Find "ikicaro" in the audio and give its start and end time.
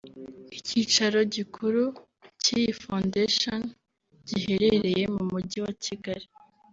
0.57-1.19